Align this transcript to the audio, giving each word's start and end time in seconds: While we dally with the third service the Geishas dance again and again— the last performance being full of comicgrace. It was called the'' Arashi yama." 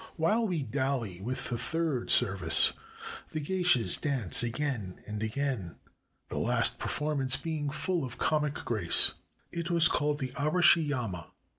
While 0.15 0.47
we 0.47 0.63
dally 0.63 1.21
with 1.21 1.49
the 1.51 1.59
third 1.59 2.09
service 2.09 2.73
the 3.29 3.39
Geishas 3.39 3.97
dance 3.97 4.41
again 4.41 4.99
and 5.05 5.21
again— 5.21 5.75
the 6.31 6.39
last 6.39 6.79
performance 6.79 7.37
being 7.37 7.69
full 7.69 8.03
of 8.03 8.17
comicgrace. 8.17 9.13
It 9.51 9.69
was 9.69 9.87
called 9.87 10.17
the'' 10.17 10.33
Arashi 10.33 10.87
yama." 10.87 11.33